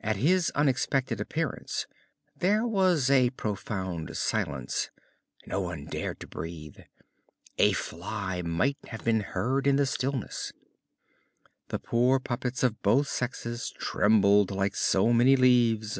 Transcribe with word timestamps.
At 0.00 0.16
his 0.16 0.48
unexpected 0.54 1.20
appearance 1.20 1.86
there 2.34 2.66
was 2.66 3.10
a 3.10 3.28
profound 3.28 4.16
silence: 4.16 4.88
no 5.46 5.60
one 5.60 5.84
dared 5.84 6.20
to 6.20 6.26
breathe. 6.26 6.78
A 7.58 7.74
fly 7.74 8.40
might 8.40 8.78
have 8.86 9.04
been 9.04 9.20
heard 9.20 9.66
in 9.66 9.76
the 9.76 9.84
stillness. 9.84 10.54
The 11.68 11.78
poor 11.78 12.18
puppets 12.18 12.62
of 12.62 12.80
both 12.80 13.08
sexes 13.08 13.70
trembled 13.78 14.50
like 14.50 14.74
so 14.74 15.12
many 15.12 15.36
leaves. 15.36 15.98